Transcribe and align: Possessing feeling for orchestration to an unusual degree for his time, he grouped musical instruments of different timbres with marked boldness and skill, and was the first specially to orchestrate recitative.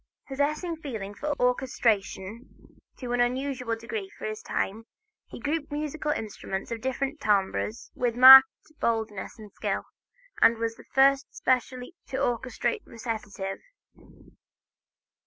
Possessing 0.27 0.77
feeling 0.77 1.13
for 1.13 1.39
orchestration 1.39 2.79
to 2.97 3.13
an 3.13 3.21
unusual 3.21 3.75
degree 3.75 4.09
for 4.17 4.25
his 4.25 4.41
time, 4.41 4.87
he 5.27 5.39
grouped 5.39 5.71
musical 5.71 6.09
instruments 6.09 6.71
of 6.71 6.81
different 6.81 7.19
timbres 7.21 7.91
with 7.93 8.15
marked 8.15 8.47
boldness 8.79 9.37
and 9.37 9.53
skill, 9.53 9.83
and 10.41 10.57
was 10.57 10.75
the 10.75 10.85
first 10.95 11.27
specially 11.35 11.93
to 12.07 12.15
orchestrate 12.17 12.81
recitative. 12.83 13.59